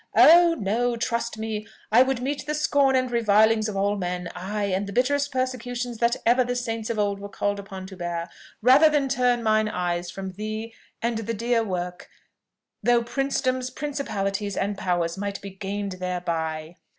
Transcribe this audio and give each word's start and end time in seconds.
"Oh 0.15 0.55
no! 0.55 0.95
Trust 0.97 1.37
me, 1.37 1.67
I 1.91 2.01
would 2.01 2.23
meet 2.23 2.47
the 2.47 2.55
scorn 2.55 2.95
and 2.95 3.11
revilings 3.11 3.69
of 3.69 3.77
all 3.77 3.95
men 3.97 4.29
aye, 4.33 4.63
and 4.63 4.87
the 4.87 4.91
bitterest 4.93 5.31
persecutions 5.31 5.99
that 5.99 6.15
ever 6.25 6.43
the 6.43 6.55
saints 6.55 6.89
of 6.89 6.97
old 6.97 7.19
were 7.19 7.29
called 7.29 7.59
upon 7.59 7.85
to 7.85 7.95
bear, 7.95 8.27
rather 8.63 8.89
than 8.89 9.07
turn 9.07 9.43
mine 9.43 9.69
eyes 9.69 10.09
from 10.09 10.31
thee 10.31 10.73
and 11.03 11.19
the 11.19 11.35
dear 11.35 11.63
work, 11.63 12.09
though 12.81 13.03
princedoms, 13.03 13.69
principalities, 13.69 14.57
and 14.57 14.75
powers 14.75 15.19
might 15.19 15.39
be 15.39 15.51
gained 15.51 15.91
thereby! 15.91 16.77